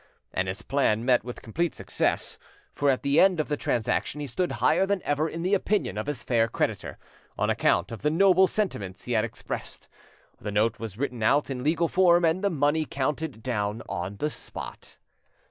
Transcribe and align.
And 0.33 0.47
his 0.47 0.63
plan 0.63 1.05
met 1.05 1.23
with 1.23 1.43
complete 1.43 1.75
success, 1.75 2.39
for 2.71 2.89
at 2.89 3.03
the 3.03 3.19
end 3.19 3.39
of 3.39 3.49
the 3.49 3.55
transaction 3.55 4.19
he 4.19 4.25
stood 4.25 4.53
higher 4.53 4.87
than 4.87 5.03
ever 5.03 5.29
in 5.29 5.43
the 5.43 5.53
opinion 5.53 5.95
of 5.95 6.07
his 6.07 6.23
fair 6.23 6.47
creditor, 6.47 6.97
on 7.37 7.51
account 7.51 7.91
of 7.91 8.01
the 8.01 8.09
noble 8.09 8.47
sentiments 8.47 9.05
he 9.05 9.11
had 9.13 9.23
expressed. 9.23 9.87
The 10.39 10.49
note 10.51 10.79
was 10.79 10.97
written 10.97 11.21
out 11.21 11.51
in 11.51 11.63
legal 11.63 11.87
form 11.87 12.25
and 12.25 12.43
the 12.43 12.49
money 12.49 12.83
counted 12.85 13.43
down 13.43 13.83
on 13.87 14.17
the 14.17 14.31
spot. 14.31 14.97